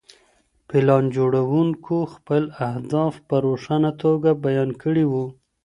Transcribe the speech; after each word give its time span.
پلان 0.67 1.03
جوړوونکو 1.15 1.95
خپل 2.13 2.43
اهداف 2.69 3.13
په 3.27 3.35
روښانه 3.45 3.91
توګه 4.03 4.29
بیان 4.45 4.69
کړي 4.83 5.05
وو. 5.11 5.25